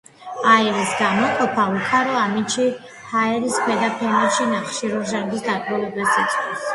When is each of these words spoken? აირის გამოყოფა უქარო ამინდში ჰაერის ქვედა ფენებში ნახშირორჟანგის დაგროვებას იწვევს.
აირის 0.51 0.91
გამოყოფა 1.01 1.65
უქარო 1.73 2.15
ამინდში 2.21 2.65
ჰაერის 3.09 3.59
ქვედა 3.65 3.91
ფენებში 3.99 4.49
ნახშირორჟანგის 4.55 5.45
დაგროვებას 5.49 6.17
იწვევს. 6.23 6.65